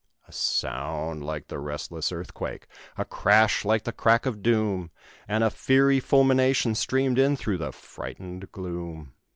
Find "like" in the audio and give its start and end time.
1.23-1.47, 3.63-3.83